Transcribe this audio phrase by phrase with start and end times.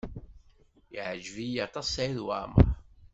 [0.93, 2.69] Yeɛjeb-iyi aṭas Saɛid Waɛmaṛ.